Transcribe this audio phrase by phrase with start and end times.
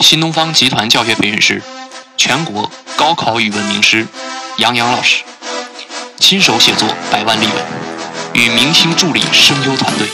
[0.00, 1.62] 新东方集团教学培训师、
[2.16, 4.06] 全国高考语文名师
[4.56, 5.22] 杨洋老师，
[6.18, 7.64] 亲手写作百万例文，
[8.32, 10.08] 与明星助理声优团队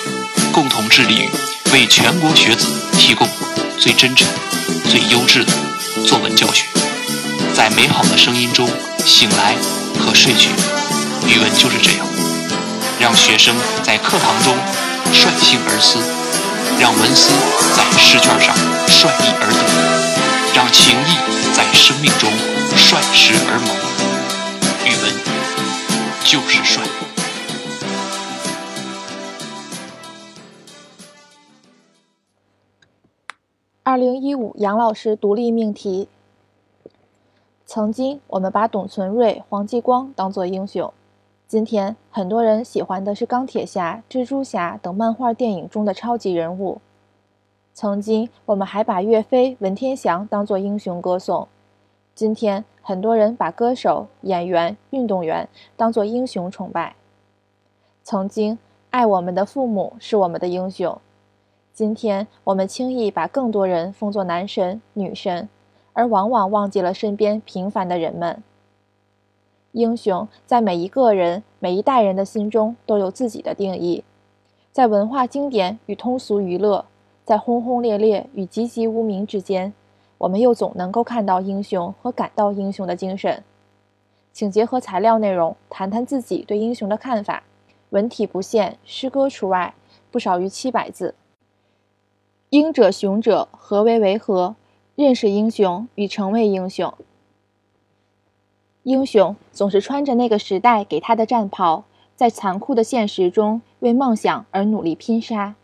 [0.53, 1.31] 共同致力于
[1.73, 2.67] 为全国学子
[2.99, 3.29] 提供
[3.79, 4.27] 最真诚、
[4.91, 5.53] 最优质的
[6.05, 6.67] 作文教学。
[7.55, 8.69] 在美好的声音中
[9.05, 9.55] 醒来
[9.99, 10.51] 和睡去，
[11.27, 12.07] 语文就是这样，
[13.01, 14.55] 让学生在课堂中
[15.13, 15.99] 率性而思，
[16.79, 17.33] 让文思
[17.75, 18.55] 在试卷上
[18.87, 19.61] 率意而得，
[20.55, 21.17] 让情谊
[21.55, 22.31] 在生命中
[22.77, 23.69] 率时而萌。
[24.85, 25.05] 语文
[26.25, 26.83] 就是帅。
[33.83, 36.09] 二零一五杨老师独立命题。
[37.65, 40.93] 曾经，我们把董存瑞、黄继光当作英雄。
[41.49, 46.81] 今天，很多人喜欢的是钢铁侠、蜘蛛侠等漫画电影中的超级人物。
[47.73, 51.47] 曾经，我们还把岳飞、文天祥当作英雄歌颂。
[52.17, 56.97] 今天，很多人把歌手、演员、运动员当作英雄崇拜。
[58.03, 58.59] 曾经，
[58.91, 60.99] 爱我们的父母是我们的英雄。
[61.73, 65.49] 今天，我们轻易把更多人封作男神、女神。
[65.93, 68.43] 而往往忘记了身边平凡的人们。
[69.77, 74.03] 英雄在每一个人、每一代人的心中都有自己的定义，
[74.73, 76.87] 在文化经典与通俗娱乐，
[77.27, 79.75] 在轰轰烈烈与籍籍无名之间，
[80.17, 83.45] 我们又总能够看到英雄和感到英雄的精神。
[84.33, 87.43] 请结合材料内容谈谈自己对英雄的看法，
[87.91, 89.75] 文体不限，诗歌除外，
[90.11, 91.15] 不少于七百字。
[92.49, 94.57] 英者雄者，何为为何？
[94.95, 96.95] 认识英雄与成为英雄。
[98.87, 101.83] 英雄总是穿着那个时代给他的战袍，
[102.15, 105.57] 在残酷的现实中为梦想而努力拼杀。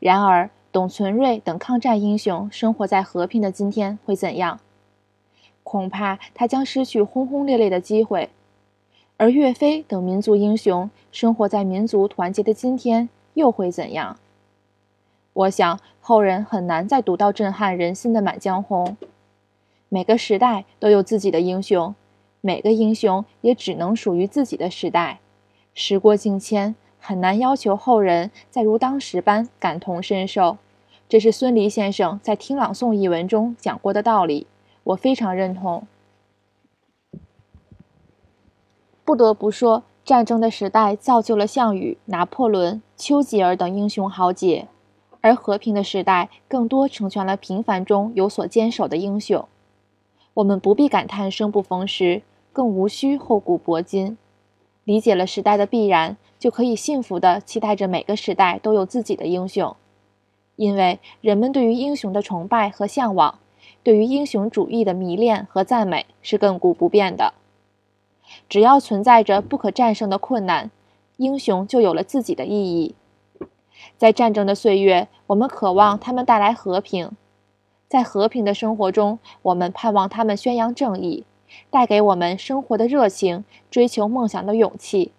[0.00, 4.58] 然而，董存瑞等抗战英雄生活在和平的今天会怎样？
[5.62, 8.30] 恐怕他将失去轰轰烈烈的机会。
[9.16, 14.16] 而岳飞等民族英雄生活在民族团结的今天又会怎样？
[15.32, 18.96] 我想，后人很难再读到震撼人心的《满江红》。
[19.88, 21.94] 每个时代都有自己的英雄，
[22.40, 25.20] 每个英雄也只能属于自己的时代。
[25.74, 30.58] 时过境迁，很难要求后人再如当时般感同身受。
[31.08, 34.46] 这是孙犁先生在《听朗诵》一文中讲过的道理，
[34.84, 35.86] 我非常认同。
[39.04, 44.68] 不得不说，战争的时代造就了项羽、拿破仑、丘吉尔等英雄豪杰。
[45.20, 49.46] 而和平的时代，更多成全了平凡中有所坚守的英雄。
[50.34, 54.16] 我们不必感叹生不逢时，更无需厚古薄今。
[54.84, 59.76] 理解了时代的必然，就可以幸福地期待着每个时代都有自己的英雄。
[60.56, 63.38] 因为人们对于英雄的崇拜和向往，
[63.82, 67.34] 对于英雄主义的迷恋和赞美是亘古不变的。
[68.48, 70.70] 只要存在着不可战胜的困难，
[71.16, 72.94] 英雄就有了自己的意义。
[73.96, 77.08] 在战争的岁月，我们渴望他们带来和平；
[77.88, 81.24] 在和平的生活中，我们盼望他们宣扬正义，
[81.70, 85.12] 带给我们生活的热情、追求梦想的勇气。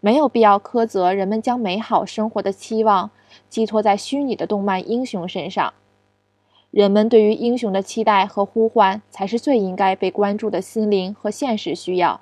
[0.00, 3.10] 没有必要苛责人们将美好生活的期望
[3.48, 5.72] 寄托在虚拟的动漫英雄身上。
[6.70, 12.20] 人们对于英雄的期待和呼唤，才是最应该被关注的心灵和现实需要。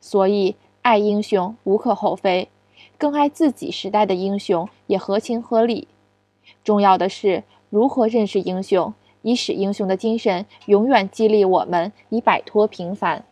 [0.00, 2.48] 所以，爱英雄无可厚非。
[2.96, 5.88] 更爱自己时代的英雄也合情合理。
[6.64, 13.24] 重要的是如何认识英雄，以使英雄的精神永远激励我们，以摆脱平凡。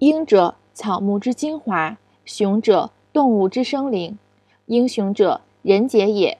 [0.00, 4.16] 英者，草木之精华；雄者，动物之生灵；
[4.66, 6.38] 英雄者，人杰也。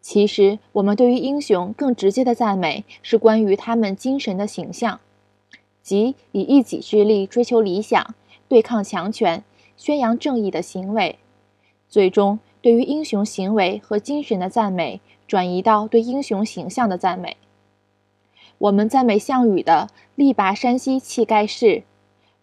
[0.00, 5.00] 其实，我们对于英雄更直接的赞美，是关于他们精神的形象，
[5.82, 8.14] 即以一己之力追求理想，
[8.48, 9.42] 对抗强权。
[9.76, 11.18] 宣扬正义的行为，
[11.86, 17.36] 最终对于英雄行为和精神的赞美，转移到对英雄形象的赞美。
[18.58, 21.82] 我们赞美项羽的“力拔山兮气盖世”，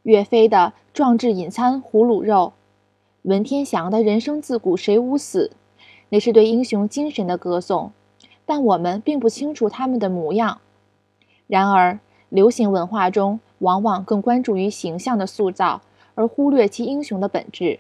[0.04, 2.54] 岳飞的“壮志饮餐胡虏肉”，
[3.24, 5.52] 文天祥的人生自古谁无死，
[6.10, 7.92] 那是对英雄精神的歌颂。
[8.46, 10.60] 但我们并不清楚他们的模样。
[11.48, 15.82] 然而，流行文化中往往更关注于形象的塑造。
[16.16, 17.80] 而忽略其英雄的本质。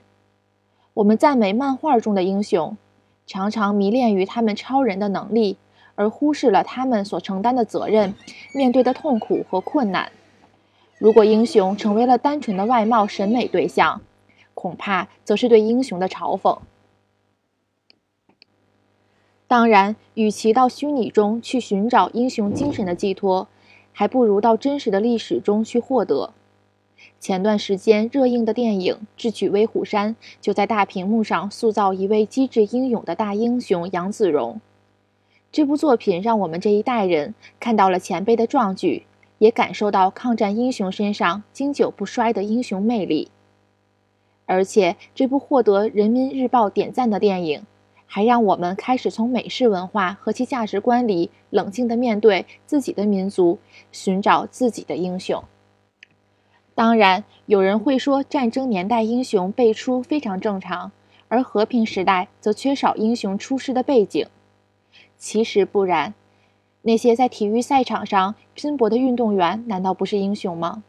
[0.95, 2.75] 我们赞美漫画中的英雄，
[3.25, 5.57] 常常迷恋于他们超人的能力，
[5.95, 8.13] 而忽视了他们所承担的责任、
[8.53, 10.11] 面对的痛苦和困难。
[10.97, 14.01] 如果英雄成为了单纯的外貌审美对象，
[14.53, 16.59] 恐怕则是对英雄的嘲讽。
[19.47, 23.47] 当然，与其到虚拟中去寻找英雄精神的寄托，
[23.91, 26.33] 还不如到真实的历史中去获得。
[27.19, 34.59] 前段时间热映的电影《智取威虎山》就在大屏幕上塑造一位机智英勇的大英雄杨子荣。
[35.51, 39.05] 这部作品让我们这一代人看到了前辈的壮举，
[39.38, 43.29] 也感受到抗战英雄身上经久不衰的英雄魅力。
[44.45, 47.65] 而且，这部获得人民日报点赞的电影，
[48.06, 53.59] 还让我们开始从美式文化和其价值观里冷静地面对自己的民族，
[53.91, 55.41] 寻找自己的英雄。
[56.75, 60.91] 当然，有人会说，战争年代英雄辈出非常正常，
[61.27, 64.25] 而和平时代则缺少英雄出世的背景。
[65.17, 66.15] 其实不然，
[66.81, 70.83] 那些在体育赛场上拼搏的运动员，难道不是英雄吗？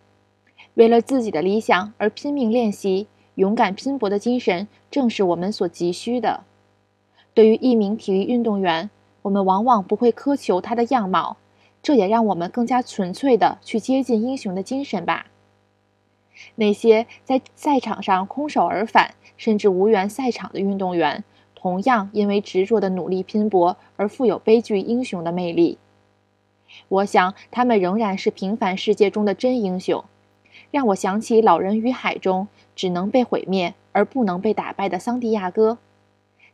[0.73, 6.45] 为了自己的理想而拼命练习、勇敢拼搏的精神，正是我们所急需的。
[7.35, 8.89] 对于一名体育运动员，
[9.23, 11.37] 我们往往不会苛求他的样貌，
[11.83, 15.27] 这也让我们更加纯粹的去接近英雄的精神吧。
[16.57, 25.79] 那些在赛场上空手而返，甚至无缘赛场的运动员，同样因为执着的努力拼搏而富有悲剧英雄的魅力。
[26.89, 30.05] 我想，他们仍然是平凡世界中的真英雄，
[30.71, 35.79] 让我想起《老人与海》中只能被毁灭而不能被打败的桑迪亚哥，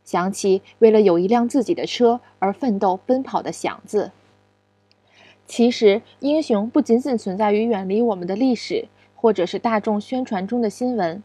[0.04, 4.12] 想起为了有一辆自己的车而奋斗奔跑的祥子。
[5.46, 8.88] 其实，英雄不仅仅存在于远离我们的历史。
[9.20, 11.22] 或者是大众宣传中的新闻，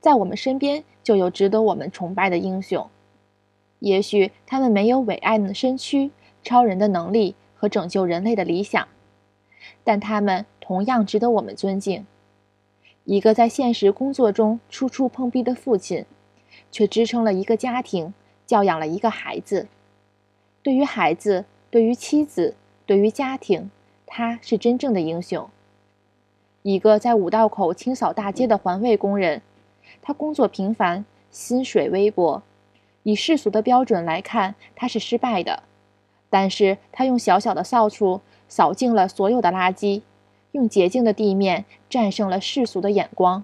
[0.00, 2.90] 在我们身边就有值得我们崇拜的英雄。
[3.78, 6.10] 也许他们没有伟岸的身躯、
[6.42, 8.88] 超人的能力和拯救人类的理想，
[9.84, 12.04] 但他们同样值得我们尊敬。
[13.04, 16.04] 一个在现实工作中处处碰壁的父亲，
[16.72, 18.12] 却支撑了一个家庭，
[18.44, 19.68] 教养了一个孩子。
[20.60, 23.70] 对于孩子，对于妻子，对于家庭，
[24.04, 25.48] 他是真正的英雄。
[26.62, 29.40] 一个在五道口清扫大街的环卫工人，
[30.02, 32.42] 他工作平凡，薪水微薄，
[33.02, 35.62] 以世俗的标准来看，他是失败的。
[36.28, 40.02] 但是他用小小的扫帚扫净了所有的垃圾，
[40.52, 43.42] 用洁净的地面战胜了世俗的眼光。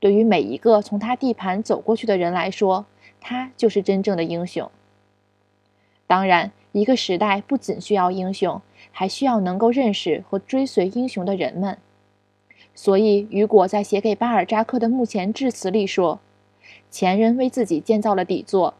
[0.00, 2.84] 对于每一个从他地盘走过去的人来说，
[3.20, 4.68] 他就是真正的英雄。
[6.08, 8.60] 当然，一个时代不仅需要英雄，
[8.90, 11.78] 还需要能够认识和追随英雄的人们。
[12.74, 16.18] 所以，雨果在写给巴尔扎克的墓前致辞里说
[16.90, 18.74] ：“前人为自己建造了底座，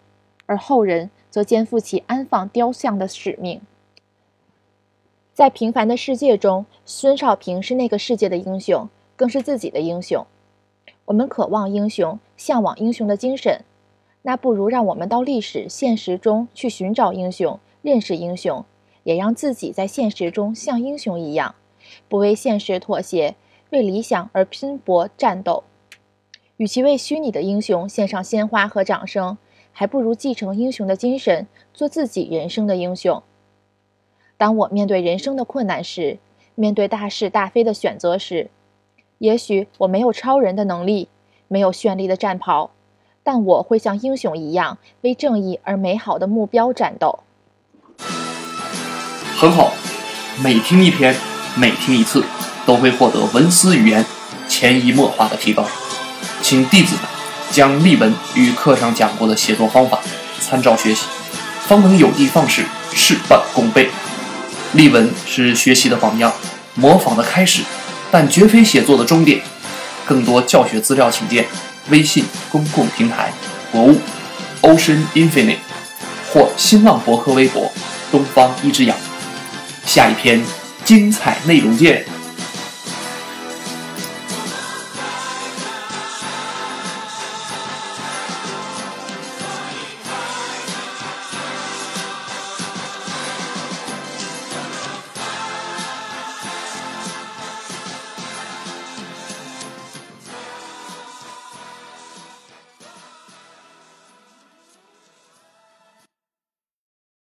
[0.46, 3.60] 而后人则肩负起安放雕像的使命。”
[5.32, 10.26] 在平凡的世界中，孙少平是那个世界的英雄，更是自己的英雄。
[11.06, 13.62] 我们渴望英雄，向往英雄的精神，
[14.22, 18.64] 那不如让我们到历史现实中去寻找英雄，认识英雄，
[19.04, 21.54] 也让自己在现实中像英雄一样，
[22.08, 23.36] 不为现实妥协。
[23.74, 25.64] 为理想而拼搏战斗，
[26.58, 29.36] 与其为虚拟的英雄献上鲜花和掌声，
[29.72, 33.20] 还不如继承英雄的精神，做自己人生的英雄。
[34.36, 36.18] 当我面对人生的困难时，
[36.54, 38.48] 面对大是大非的选择时，
[39.18, 41.08] 也许我没有超人的能力，
[41.48, 42.70] 没有绚丽的战袍，
[43.24, 47.18] 但我会像英雄一样，为正义而美好的目标战斗。
[49.36, 49.72] 很好，
[50.44, 51.12] 每听一篇，
[51.58, 52.24] 每听一次。
[52.66, 54.04] 都会获得文思语言
[54.48, 55.66] 潜移默化的提高，
[56.42, 57.04] 请弟子们
[57.50, 60.00] 将例文与课上讲过的写作方法
[60.40, 61.02] 参照学习，
[61.66, 63.90] 方能有的放矢，事半功倍。
[64.72, 66.32] 例文是学习的榜样，
[66.74, 67.62] 模仿的开始，
[68.10, 69.40] 但绝非写作的终点。
[70.06, 71.46] 更多教学资料，请见
[71.88, 73.32] 微信公共平台
[73.72, 73.98] “博物
[74.62, 75.58] Ocean Infinite”
[76.32, 77.72] 或新浪博客微博
[78.12, 78.96] “东方一只羊”。
[79.86, 80.44] 下一篇
[80.84, 82.04] 精彩内容见。